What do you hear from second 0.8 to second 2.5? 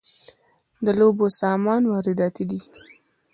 د لوبو سامان وارداتی